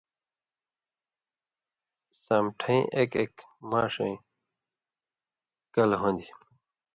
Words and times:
سامٹھَیں 2.25 2.83
اېک 2.95 3.11
اېک 3.21 3.33
ماݜَیں 3.69 4.17
کل 5.73 5.91
ہُون٘دیۡ، 5.99 6.33